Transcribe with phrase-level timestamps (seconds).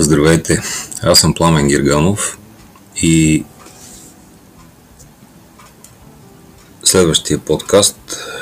[0.00, 0.62] Здравейте,
[1.02, 2.38] аз съм Пламен Гирганов
[2.96, 3.44] и
[6.84, 7.96] следващия подкаст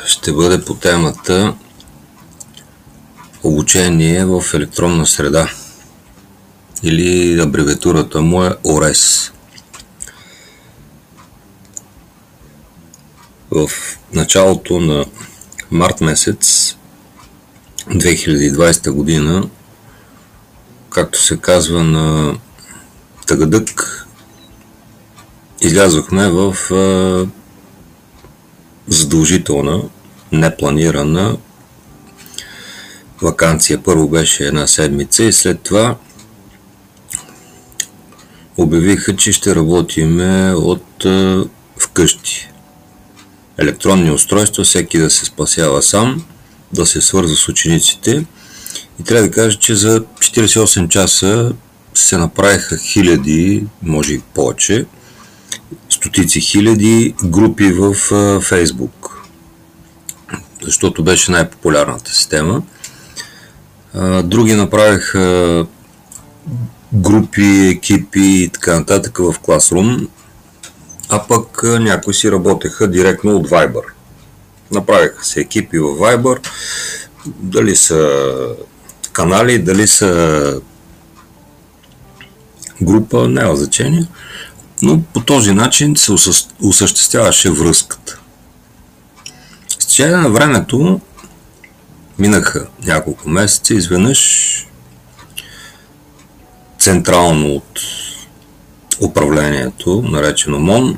[0.06, 1.54] ще бъде по темата
[3.42, 5.50] обучение в електронна среда
[6.82, 9.32] или абревиатурата му е ОРЕС.
[13.50, 13.70] В
[14.12, 15.04] началото на
[15.70, 16.76] март месец
[17.88, 19.48] 2020 година
[20.96, 22.34] както се казва на
[23.26, 24.06] Тагадък,
[25.60, 26.56] излязохме в
[28.88, 29.82] задължителна,
[30.32, 31.36] непланирана
[33.22, 33.82] вакансия.
[33.82, 35.96] Първо беше една седмица и след това
[38.56, 41.06] обявиха, че ще работиме от
[41.78, 42.48] вкъщи.
[43.58, 46.24] Електронни устройства, всеки да се спасява сам,
[46.72, 48.24] да се свърза с учениците
[49.00, 51.52] и трябва да кажа, че за 48 часа
[51.94, 54.86] се направиха хиляди, може и повече,
[55.90, 57.94] стотици хиляди групи в
[58.40, 59.26] Фейсбук,
[60.62, 62.62] защото беше най-популярната система.
[64.24, 65.66] Други направиха
[66.92, 70.08] групи, екипи и така нататък в Classroom,
[71.08, 73.82] а пък някои си работеха директно от Viber.
[74.72, 76.48] Направиха се екипи в Viber,
[77.26, 78.28] дали са
[79.16, 80.60] канали, дали са
[82.82, 84.06] група, няма значение.
[84.82, 86.12] Но по този начин се
[86.62, 88.20] осъществяваше връзката.
[89.78, 91.00] С течение на времето
[92.18, 94.66] минаха няколко месеца, изведнъж
[96.78, 97.80] централно от
[99.00, 100.96] управлението, наречено МОН,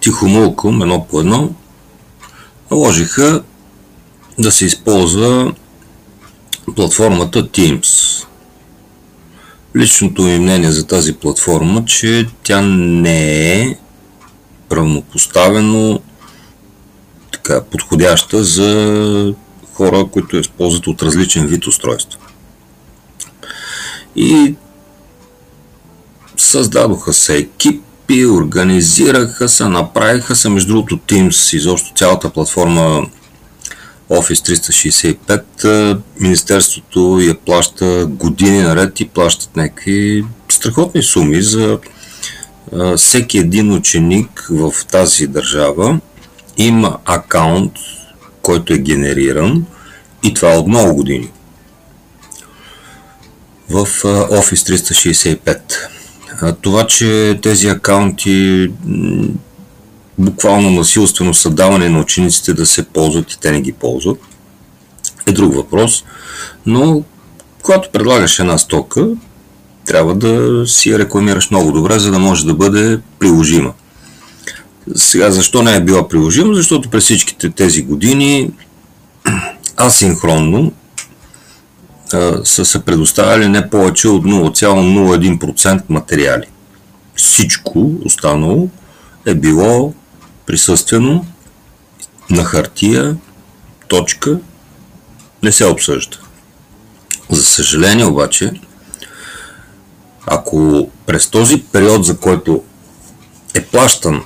[0.00, 1.50] тихомълком, едно по едно,
[2.70, 3.42] наложиха
[4.38, 5.52] да се използва
[6.76, 8.24] платформата Teams.
[9.76, 13.76] Личното ми мнение за тази платформа, че тя не е
[14.72, 16.00] равнопоставено
[17.32, 19.34] така, подходяща за
[19.74, 22.20] хора, които използват от различен вид устройства.
[24.16, 24.54] И
[26.36, 33.06] създадоха се екипи, организираха се, направиха се, между другото Teams, изобщо цялата платформа
[34.10, 34.56] Office
[35.54, 41.78] 365, Министерството я плаща години наред и плащат някакви страхотни суми за
[42.96, 46.00] всеки един ученик в тази държава
[46.56, 47.72] има акаунт,
[48.42, 49.64] който е генериран
[50.22, 51.30] и това от много години
[53.70, 54.76] в Office
[56.40, 56.54] 365.
[56.60, 58.70] Това, че тези акаунти
[60.20, 64.18] буквално насилствено създаване на учениците да се ползват и те не ги ползват,
[65.26, 66.04] е друг въпрос.
[66.66, 67.02] Но
[67.62, 69.08] когато предлагаш една стока,
[69.86, 73.72] трябва да си я рекламираш много добре, за да може да бъде приложима.
[74.94, 76.54] Сега, защо не е била приложима?
[76.54, 78.50] Защото през всичките тези години
[79.76, 80.72] асинхронно
[82.44, 86.46] са се предоставяли не повече от 0,01% материали.
[87.14, 88.68] Всичко останало
[89.26, 89.94] е било
[90.50, 91.26] присъствено,
[92.30, 93.16] на хартия,
[93.88, 94.38] точка,
[95.42, 96.16] не се обсъжда.
[97.30, 98.52] За съжаление обаче,
[100.26, 102.64] ако през този период, за който
[103.54, 104.22] е плащан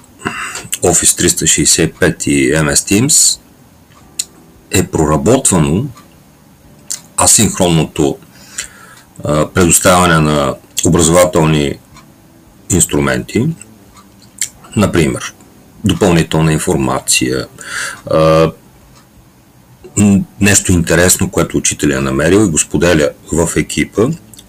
[0.82, 3.40] Office 365 и MS Teams,
[4.70, 5.86] е проработвано
[7.16, 8.18] асинхронното
[9.54, 10.54] предоставяне на
[10.86, 11.78] образователни
[12.70, 13.48] инструменти,
[14.76, 15.33] например,
[15.84, 17.46] допълнителна информация,
[20.40, 24.02] нещо интересно, което учителя е намерил и го споделя в екипа,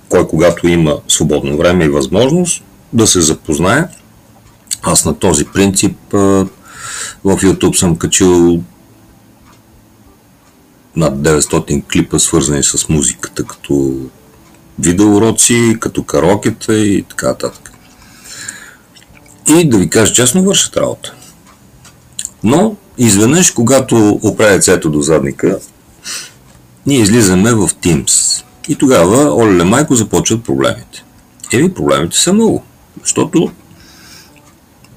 [0.09, 2.63] кой когато има свободно време и възможност
[2.93, 3.87] да се запознае.
[4.81, 6.47] Аз на този принцип в
[7.23, 8.63] YouTube съм качил
[10.95, 13.95] над 900 клипа, свързани с музиката, като
[14.79, 17.71] видеоуроци, като карокета и така нататък.
[19.47, 21.13] И да ви кажа честно, вършат работа.
[22.45, 25.59] Но изведнъж, когато оправя цето до задника,
[26.85, 28.43] ние излизаме в Teams.
[28.69, 31.03] И тогава, оле майко, започват проблемите.
[31.53, 32.63] Еми, проблемите са много.
[33.01, 33.51] Защото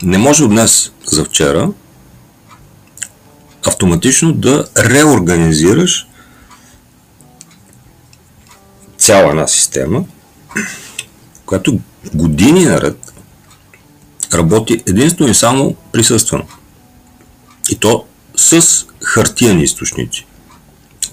[0.03, 1.71] не може от днес за вчера
[3.67, 6.09] автоматично да реорганизираш
[8.99, 10.05] цяла една система,
[11.47, 11.79] която
[12.15, 13.13] години наред
[14.35, 16.45] работи единствено и само присъствено.
[17.69, 18.05] И то
[18.37, 20.27] с хартияни източници.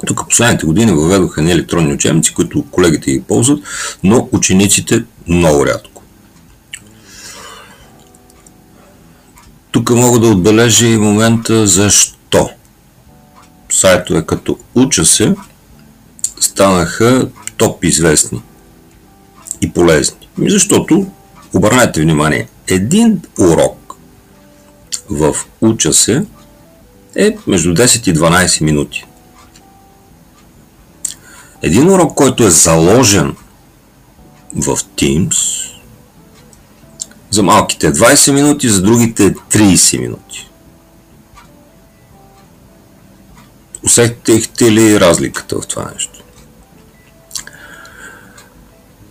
[0.05, 3.59] Тук последните години въведоха не електронни учебници, които колегите ги ползват,
[4.03, 6.03] но учениците много рядко.
[9.71, 12.49] Тук мога да отбележа и момента защо.
[13.69, 15.35] Сайтове като Уча се
[16.39, 18.41] станаха топ известни
[19.61, 20.27] и полезни.
[20.37, 21.07] Защото,
[21.53, 23.95] обърнете внимание, един урок
[25.09, 26.25] в Уча се
[27.15, 29.05] е между 10 и 12 минути.
[31.61, 33.35] Един урок, който е заложен
[34.55, 35.71] в Teams,
[37.29, 40.49] за малките 20 минути, за другите 30 минути.
[43.83, 46.19] Усетихте ли разликата в това нещо?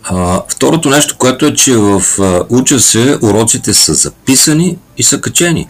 [0.03, 5.21] А, второто нещо, което е, че в а, Уча се уроците са записани и са
[5.21, 5.69] качени.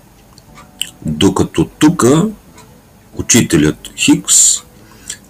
[1.06, 2.06] Докато тук
[3.18, 4.36] учителят Хикс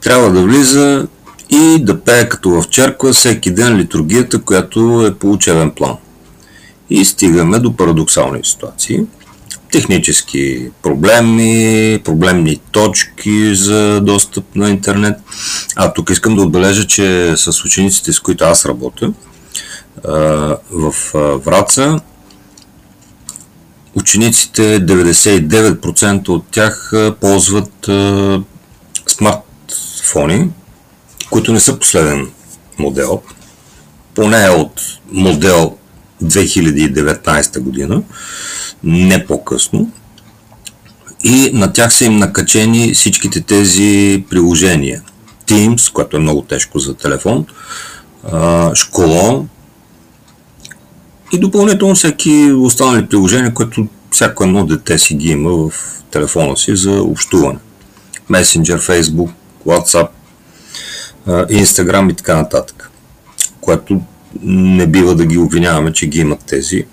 [0.02, 1.08] трябва да влиза
[1.50, 5.96] и да пее като в черква всеки ден литургията, която е по учебен план.
[6.90, 9.00] И стигаме до парадоксални ситуации.
[9.72, 15.20] Технически проблеми, проблемни точки за достъп на интернет.
[15.76, 19.14] А тук искам да отбележа, че с учениците, с които аз работя,
[20.72, 20.94] в
[21.46, 22.00] Враца,
[23.96, 27.90] учениците, 99% от тях ползват
[29.08, 30.50] смартфони,
[31.30, 32.32] които не са последен
[32.80, 33.22] модел,
[34.16, 34.82] поне от
[35.12, 35.78] модел
[36.24, 38.02] 2019 година,
[38.84, 39.92] не по-късно.
[41.24, 45.02] И на тях са им накачени всичките тези приложения.
[45.46, 47.46] Teams, което е много тежко за телефон,
[48.76, 49.50] Школон
[51.36, 55.72] и допълнително всеки останали приложения, които всяко едно дете си ги има в
[56.12, 57.60] телефона си за общуване.
[58.32, 59.30] Messenger, Facebook,
[59.68, 60.08] WhatsApp,
[61.28, 62.92] Instagram и така нататък.
[63.62, 64.02] Което
[64.42, 66.84] не бива да ги обвиняваме, че ги имат тези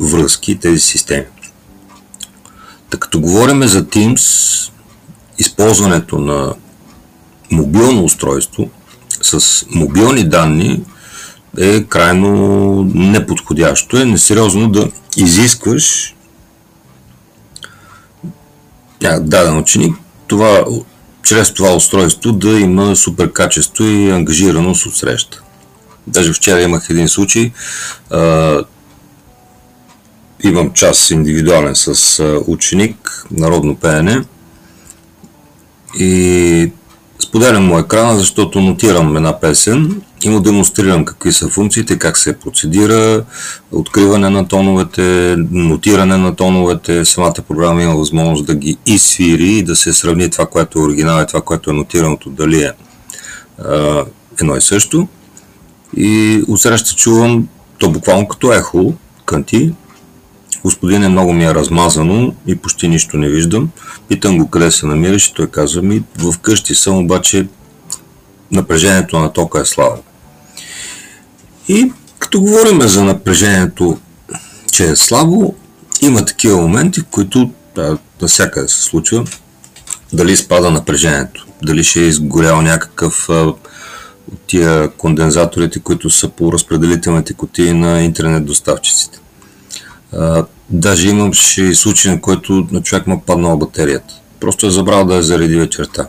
[0.00, 1.24] връзки, тези системи.
[2.90, 4.70] Така като говорим за Teams,
[5.38, 6.54] използването на
[7.50, 8.70] мобилно устройство
[9.22, 10.82] с мобилни данни
[11.58, 13.96] е крайно неподходящо.
[13.96, 16.14] Е несериозно да изискваш
[19.20, 19.96] даден ученик
[20.26, 20.64] това,
[21.22, 25.42] чрез това устройство да има супер качество и ангажираност от среща.
[26.06, 27.52] Даже вчера имах един случай.
[28.10, 28.60] А,
[30.42, 34.24] имам час индивидуален с ученик, народно пеене.
[35.98, 36.72] И
[37.28, 42.38] споделям му екрана, защото нотирам една песен и му демонстрирам какви са функциите, как се
[42.38, 43.24] процедира,
[43.72, 47.04] откриване на тоновете, нотиране на тоновете.
[47.04, 51.22] Самата програма има възможност да ги изсвири и да се сравни това, което е оригинал
[51.22, 52.72] и това, което е нотираното, дали е
[54.40, 55.08] едно и също.
[55.96, 57.48] И отсреща чувам
[57.78, 59.72] то буквално като ехо, кънти.
[60.68, 63.70] Господине, много ми е размазано и почти нищо не виждам.
[64.08, 67.46] Питам го къде се намираш и той казва ми, в къщи съм, обаче
[68.50, 70.02] напрежението на тока е слабо.
[71.68, 73.98] И като говорим за напрежението,
[74.72, 75.54] че е слабо,
[76.02, 79.24] има такива моменти, в които да, навсякъде се случва,
[80.12, 83.68] дали спада напрежението, дали ще е изгорял някакъв от
[84.46, 89.18] тия кондензаторите, които са по разпределителните кутии на интернет доставчиците.
[90.70, 94.14] Даже имаше случай, на който на човек му паднала батерията.
[94.40, 96.08] Просто е забрал да я зареди вечерта.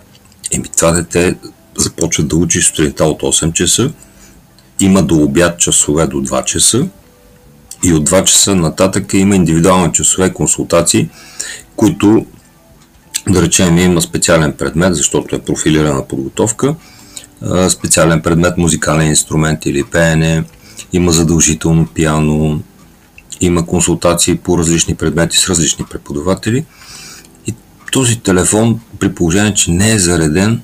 [0.51, 1.36] Еми това дете
[1.78, 3.92] започва да учи сутринта от 8 часа,
[4.80, 6.88] има до обяд часове до 2 часа
[7.84, 11.10] и от 2 часа нататък има индивидуални часове консултации,
[11.75, 12.25] които
[13.30, 16.75] да речем има специален предмет, защото е профилирана подготовка,
[17.70, 20.44] специален предмет, музикален инструмент или пеене,
[20.94, 22.62] има задължително пиано,
[23.41, 26.65] има консултации по различни предмети с различни преподаватели.
[27.48, 27.53] И
[27.91, 30.62] този телефон, при положение, че не е зареден,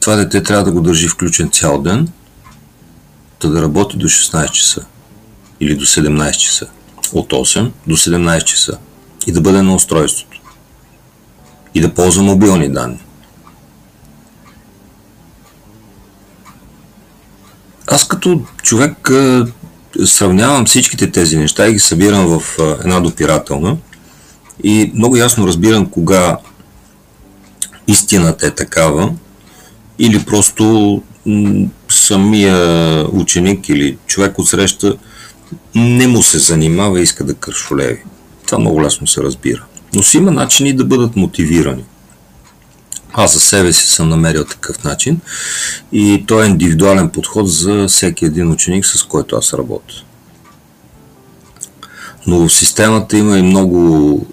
[0.00, 2.08] това дете трябва да го държи включен цял ден,
[3.40, 4.84] да, да работи до 16 часа
[5.60, 6.66] или до 17 часа.
[7.12, 8.78] От 8 до 17 часа.
[9.26, 10.40] И да бъде на устройството.
[11.74, 12.98] И да ползва мобилни данни.
[17.86, 19.10] Аз като човек
[20.04, 23.76] сравнявам всичките тези неща и ги събирам в една допирателна
[24.64, 26.38] и много ясно разбирам кога
[27.86, 29.12] истината е такава
[29.98, 31.02] или просто
[31.90, 32.56] самия
[33.12, 34.96] ученик или човек от среща
[35.74, 38.02] не му се занимава и иска да кършолеви.
[38.46, 39.64] Това много лесно се разбира.
[39.94, 41.84] Но си има начини да бъдат мотивирани.
[43.16, 45.20] Аз за себе си съм намерил такъв начин
[45.92, 49.94] и то е индивидуален подход за всеки един ученик, с който аз работя.
[52.26, 54.26] Но в системата има и много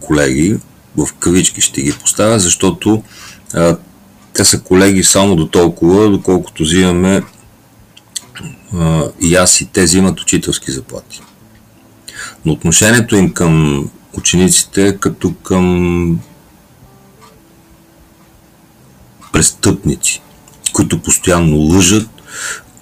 [0.00, 0.58] колеги,
[0.96, 3.02] в кавички ще ги поставя, защото
[3.54, 3.76] а,
[4.34, 7.22] те са колеги само до толкова, доколкото взимаме
[8.74, 11.22] а, и аз и те взимат учителски заплати.
[12.44, 16.20] Но отношението им към учениците като към
[19.32, 20.22] престъпници,
[20.72, 22.08] които постоянно лъжат,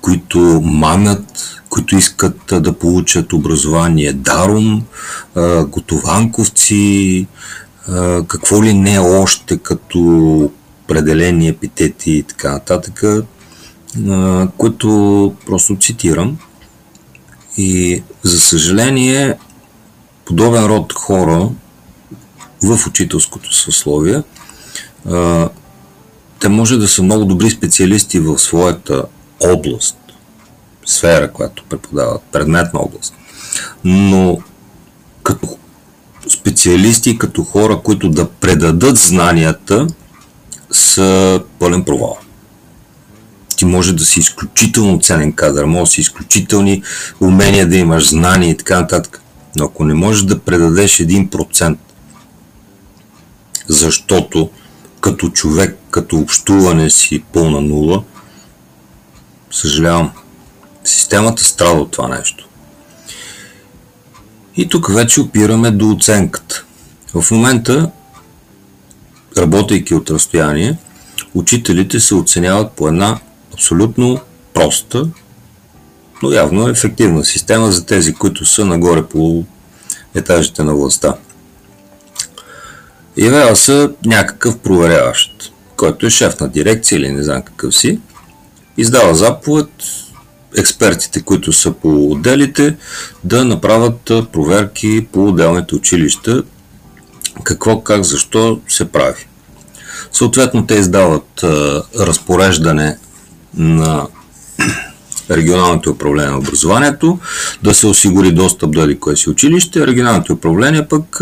[0.01, 4.85] които мамят, които искат да получат образование даром,
[5.67, 7.27] готованковци,
[8.29, 10.01] какво ли не още като
[10.85, 13.05] определени епитети и така нататък,
[14.57, 16.39] които просто цитирам.
[17.57, 19.35] И за съжаление,
[20.25, 21.49] подобен род хора
[22.63, 24.23] в учителското съсловие,
[26.41, 29.03] те може да са много добри специалисти в своята
[29.41, 29.99] област,
[30.87, 33.15] сфера, която преподават, предметна област.
[33.85, 34.39] Но
[35.23, 35.59] като
[36.33, 39.87] специалисти, като хора, които да предадат знанията,
[40.71, 42.19] са пълен провал.
[43.57, 46.83] Ти може да си изключително ценен кадър, може да си изключителни
[47.21, 49.23] умения да имаш знания и така нататък.
[49.57, 51.77] Но ако не можеш да предадеш 1%,
[53.69, 54.51] защото
[55.01, 58.03] като човек, като общуване си пълна нула,
[59.51, 60.11] съжалявам,
[60.85, 62.49] системата страда от това нещо.
[64.57, 66.65] И тук вече опираме до оценката.
[67.15, 67.91] В момента,
[69.37, 70.79] работейки от разстояние,
[71.35, 73.19] учителите се оценяват по една
[73.55, 74.21] абсолютно
[74.55, 75.09] проста,
[76.23, 79.45] но явно ефективна система за тези, които са нагоре по
[80.15, 81.15] етажите на властта.
[83.19, 88.01] Явява се някакъв проверяващ, който е шеф на дирекция или не знам какъв си,
[88.77, 89.71] издава заповед
[90.59, 92.77] експертите, които са по отделите,
[93.25, 96.43] да направят проверки по отделните училища,
[97.45, 99.27] какво, как, защо се прави.
[100.13, 101.45] Съответно, те издават
[101.99, 102.99] разпореждане
[103.55, 104.07] на
[105.31, 107.19] регионалното управление на образованието,
[107.63, 111.21] да се осигури достъп до кое си училище, регионалното управление пък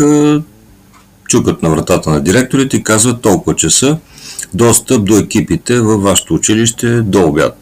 [1.27, 3.97] чукат на вратата на директорите и казват толкова часа
[4.53, 7.57] достъп до екипите във вашето училище до обяд.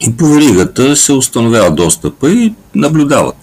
[0.00, 3.36] И по веригата се установява достъпа и наблюдават.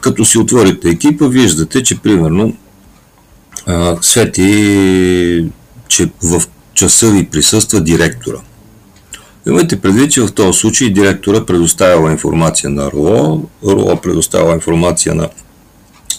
[0.00, 2.56] Като си отворите екипа, виждате, че примерно
[4.00, 5.50] свети,
[5.88, 6.42] че в
[6.74, 8.38] часа ви присъства директора.
[9.46, 15.28] Имайте предвид, че в този случай директора предоставява информация на РО, РО предоставя информация на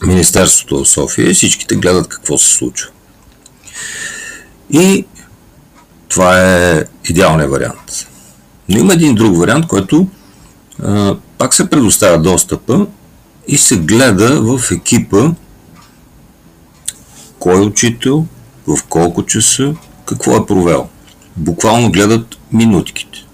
[0.05, 2.89] Министерството в София и всичките гледат какво се случва.
[4.71, 5.05] И
[6.07, 8.07] това е идеалният вариант.
[8.69, 10.07] Но има един друг вариант, който
[10.83, 12.87] а, пак се предоставя достъпа
[13.47, 15.31] и се гледа в екипа
[17.39, 18.25] кой учител,
[18.67, 19.75] в колко часа,
[20.05, 20.87] какво е провел.
[21.37, 23.25] Буквално гледат минутките.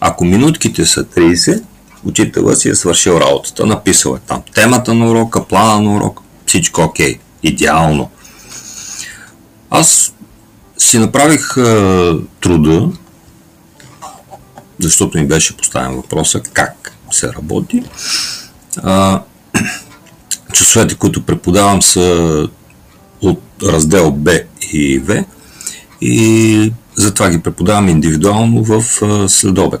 [0.00, 1.62] Ако минутките са 30,
[2.04, 6.80] учителът си е свършил работата, написал е там темата на урока, плана на урока, всичко
[6.80, 7.18] окей, okay.
[7.42, 8.10] идеално.
[9.70, 10.14] Аз
[10.78, 12.88] си направих а, труда,
[14.78, 17.82] защото ми беше поставен въпроса как се работи.
[18.82, 19.22] А,
[20.52, 22.48] часовете, които преподавам са
[23.22, 24.40] от раздел Б
[24.72, 25.24] и В
[26.00, 28.82] и затова ги преподавам индивидуално в
[29.28, 29.80] следобед.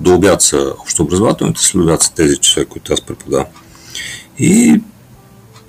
[0.00, 3.46] До обяд са общообразователните, след са тези часове, които аз преподавам.
[4.38, 4.80] И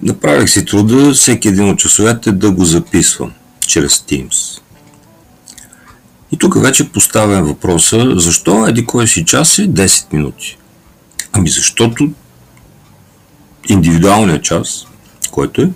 [0.02, 3.34] направих си труда всеки един от часовете да го записвам
[3.68, 4.62] чрез Teams.
[6.32, 10.58] И тук вече поставям въпроса, защо еди кой си час е 10 минути?
[11.34, 12.12] Ами защото
[13.70, 14.86] индивидуалният час,
[15.32, 15.70] който е,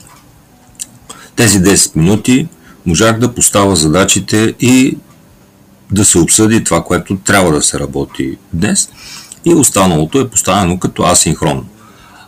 [1.35, 2.47] тези 10 минути
[2.85, 4.97] можах да поставя задачите и
[5.93, 8.89] да се обсъди това, което трябва да се работи днес
[9.45, 11.65] и останалото е поставено като асинхронно.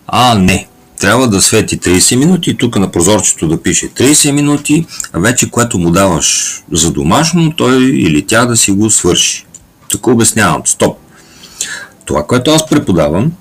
[0.07, 0.67] А, не,
[0.99, 5.77] трябва да свети 30 минути, тук на прозорчето да пише 30 минути, а вече което
[5.77, 9.45] му даваш за домашно, той или тя да си го свърши.
[9.87, 10.97] Тук обяснявам, стоп.
[12.05, 13.31] Това, което аз преподавам,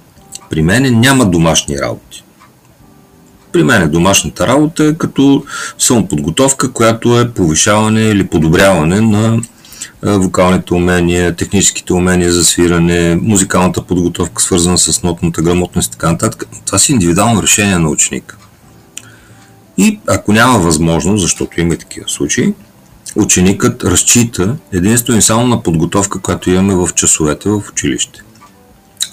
[0.51, 2.25] при мен няма домашни работи.
[3.53, 5.45] При мен е домашната работа е като
[5.79, 9.41] самоподготовка, която е повишаване или подобряване на
[10.03, 16.45] вокалните умения, техническите умения за свиране, музикалната подготовка, свързана с нотната грамотност и така нататък.
[16.65, 18.37] Това си индивидуално решение на ученика.
[19.79, 22.55] И ако няма възможност, защото има и такива случаи,
[23.17, 28.23] ученикът разчита единствено и само на подготовка, която имаме в часовете в училище.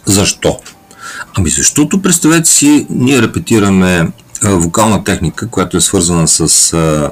[0.06, 0.60] Защо?
[1.38, 4.12] Ами защото, представете си, ние репетираме
[4.44, 7.12] вокална техника, която е свързана с а,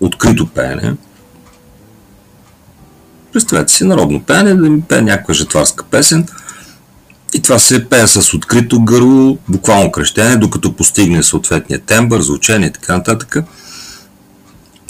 [0.00, 0.94] открито пеене.
[3.32, 6.26] Представете си народно пеене, да ми пее някаква жетварска песен–
[7.34, 12.72] и това се пее с открито гърло, буквално крещение, докато постигне съответния тембър, звучение и
[12.72, 13.36] така нататък.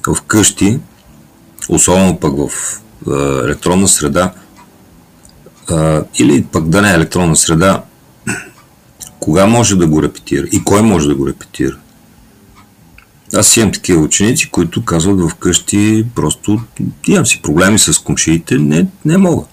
[0.07, 0.79] В къщи,
[1.69, 2.51] особено пък в
[3.07, 4.33] е, електронна среда,
[5.71, 7.83] е, или пък да не е електронна среда,
[9.21, 11.77] кога може да го репетира и кой може да го репетира.
[13.35, 16.61] Аз имам такива ученици, които казват вкъщи просто
[17.07, 19.45] имам си проблеми с комшиите, не, не мога.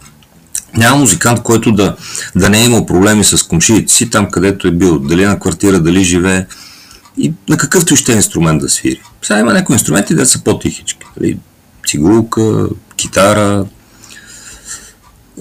[0.78, 1.96] Няма музикант, който да,
[2.36, 5.80] да не е имал проблеми с комшиите си, там където е бил, дали на квартира,
[5.80, 6.46] дали живее
[7.18, 9.02] и на какъвто ще инструмент да свири.
[9.22, 11.06] Сега има някои инструменти, да са по-тихички.
[11.18, 11.38] Дали,
[11.88, 13.66] цигулка, китара,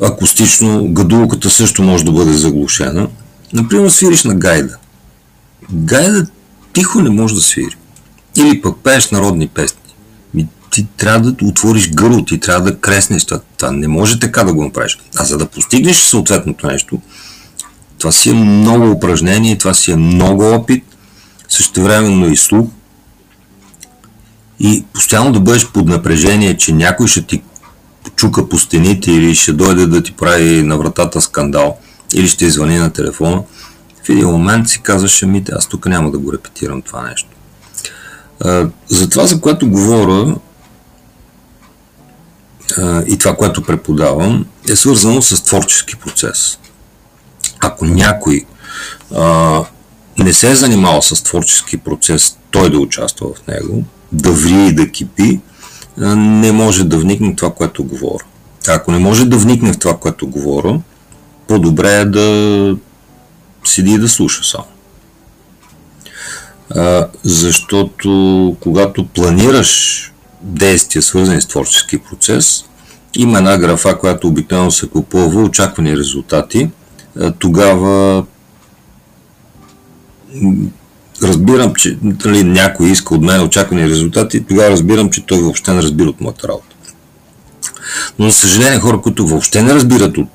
[0.02, 3.08] акустично, гадулката също може да бъде заглушена.
[3.52, 4.76] Например, свириш на гайда.
[5.72, 6.26] Гайда
[6.72, 7.76] тихо не може да свири.
[8.36, 9.78] Или пък пееш народни песни
[10.76, 13.24] ти трябва да отвориш гърло, ти трябва да креснеш.
[13.24, 14.98] Това, това не може така да го направиш.
[15.16, 17.00] А за да постигнеш съответното нещо,
[17.98, 20.84] това си е много упражнение, това си е много опит,
[21.48, 22.68] същевременно и слух.
[24.60, 27.42] И постоянно да бъдеш под напрежение, че някой ще ти
[28.16, 31.78] чука по стените или ще дойде да ти прави на вратата скандал
[32.14, 33.42] или ще извъни на телефона.
[34.04, 37.35] В един момент си казваш, ами аз тук няма да го репетирам това нещо.
[38.88, 40.36] За това, за което говоря,
[43.06, 46.58] и това, което преподавам, е свързано с творчески процес.
[47.60, 48.44] Ако някой
[50.18, 54.74] не се е занимавал с творчески процес, той да участва в него, да ври и
[54.74, 55.40] да кипи,
[56.16, 58.24] не може да вникне в това, което говоря.
[58.68, 60.80] Ако не може да вникне в това, което говоря,
[61.49, 62.76] по-добре е да
[63.64, 64.66] седи и да слуша само.
[67.22, 70.02] Защото когато планираш
[70.42, 72.64] действия, свързани с творчески процес.
[73.16, 76.70] Има една графа, която обикновено се купува очаквани резултати.
[77.38, 78.24] Тогава
[81.22, 85.82] разбирам, че нали, някой иска от мен очаквани резултати, тогава разбирам, че той въобще не
[85.82, 86.76] разбира от моята работа.
[88.18, 90.28] Но, за съжаление, хора, които въобще не разбират от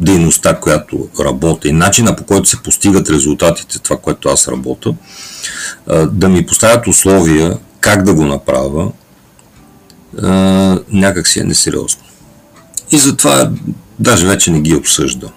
[0.00, 4.94] дейността, която работя и начина по който се постигат резултатите, това, което аз работя,
[6.06, 8.92] да ми поставят условия как да го направя,
[10.92, 12.02] някак си е несериозно.
[12.90, 13.50] И затова
[13.98, 15.28] даже вече не ги обсъжда.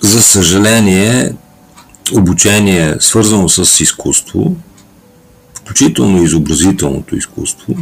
[0.00, 1.34] За съжаление,
[2.12, 4.56] обучение, свързано с изкуство,
[5.54, 7.74] включително изобразителното изкуство,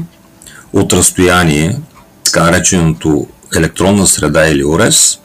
[0.72, 1.76] от разстояние,
[2.32, 5.18] така нареченото електронна среда или ОРЕС,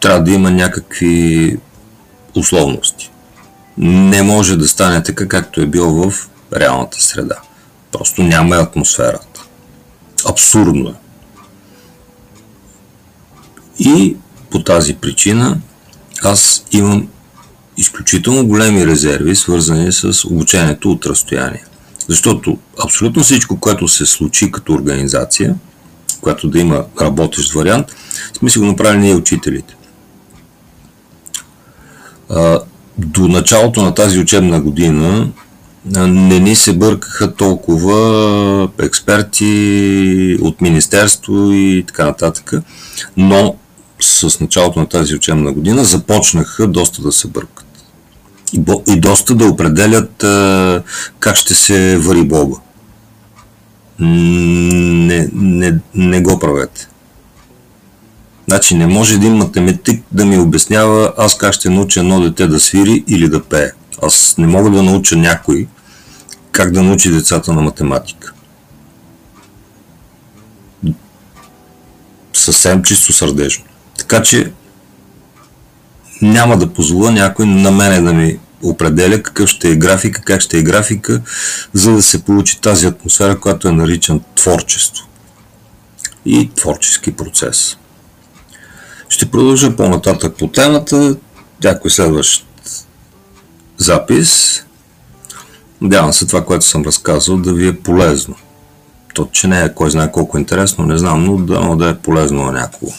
[0.00, 1.56] трябва да има някакви
[2.34, 3.10] условности.
[3.78, 7.36] Не може да стане така, както е било в реалната среда.
[7.92, 9.44] Просто няма атмосферата.
[10.28, 10.94] Абсурдно е.
[13.78, 14.16] И
[14.50, 15.58] по тази причина
[16.22, 17.08] аз имам
[17.76, 21.64] изключително големи резерви, свързани с обучението от разстояние.
[22.10, 25.54] Защото абсолютно всичко, което се случи като организация,
[26.20, 27.86] която да има работещ вариант,
[28.38, 29.76] сме си го направили ние учителите.
[32.98, 35.28] До началото на тази учебна година
[36.06, 42.52] не ни се бъркаха толкова експерти от Министерство и така нататък,
[43.16, 43.56] но
[44.00, 47.69] с началото на тази учебна година започнаха доста да се бъркат.
[48.52, 50.82] И, доста да определят а,
[51.18, 52.56] как ще се вари Бога.
[53.98, 56.88] Не, не, не го правете.
[58.48, 62.60] Значи не може един математик да ми обяснява аз как ще науча едно дете да
[62.60, 63.70] свири или да пее.
[64.02, 65.66] Аз не мога да науча някой
[66.52, 68.32] как да научи децата на математика.
[72.34, 73.64] Съвсем чисто сърдечно.
[73.98, 74.52] Така че
[76.22, 80.58] няма да позволя някой на мене да ми определя какъв ще е графика, как ще
[80.58, 81.20] е графика,
[81.72, 85.06] за да се получи тази атмосфера, която е наричан творчество
[86.24, 87.76] и творчески процес.
[89.08, 91.16] Ще продължа по-нататък по темата.
[91.64, 92.46] Някой следващ
[93.78, 94.62] запис.
[95.80, 98.34] Надявам се това, което съм разказал, да ви е полезно.
[99.14, 101.98] То, че не е кой знае колко интересно, не знам, но да, но да е
[101.98, 102.92] полезно на някого.